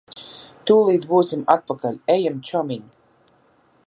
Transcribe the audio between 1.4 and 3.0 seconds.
atpakaļ. Ejam, čomiņ.